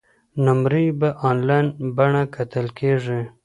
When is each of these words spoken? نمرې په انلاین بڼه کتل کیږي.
نمرې 0.45 0.85
په 0.99 1.09
انلاین 1.29 1.67
بڼه 1.95 2.23
کتل 2.35 2.67
کیږي. 2.77 3.21